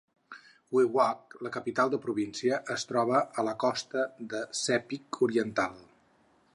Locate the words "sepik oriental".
4.63-5.79